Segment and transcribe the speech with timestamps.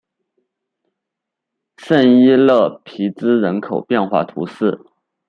[1.77, 4.81] 圣伊勒皮兹人口变化图示